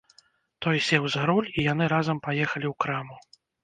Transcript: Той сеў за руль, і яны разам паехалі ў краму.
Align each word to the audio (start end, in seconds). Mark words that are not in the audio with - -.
Той 0.65 0.77
сеў 0.87 1.05
за 1.17 1.27
руль, 1.33 1.51
і 1.57 1.69
яны 1.71 1.93
разам 1.97 2.25
паехалі 2.27 2.67
ў 2.73 2.75
краму. 2.85 3.15